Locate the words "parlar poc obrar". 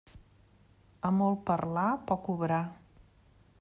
1.51-2.63